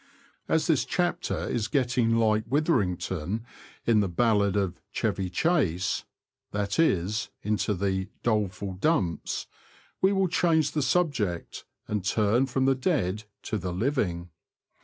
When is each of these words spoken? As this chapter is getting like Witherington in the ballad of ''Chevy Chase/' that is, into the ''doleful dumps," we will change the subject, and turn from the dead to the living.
As 0.47 0.65
this 0.65 0.83
chapter 0.83 1.47
is 1.47 1.67
getting 1.67 2.15
like 2.15 2.43
Witherington 2.49 3.45
in 3.85 3.99
the 3.99 4.09
ballad 4.09 4.55
of 4.55 4.81
''Chevy 4.91 5.29
Chase/' 5.29 6.05
that 6.49 6.79
is, 6.79 7.29
into 7.43 7.75
the 7.75 8.09
''doleful 8.23 8.79
dumps," 8.79 9.45
we 10.01 10.11
will 10.11 10.27
change 10.27 10.71
the 10.71 10.81
subject, 10.81 11.65
and 11.87 12.03
turn 12.03 12.47
from 12.47 12.65
the 12.65 12.73
dead 12.73 13.25
to 13.43 13.59
the 13.59 13.71
living. 13.71 14.31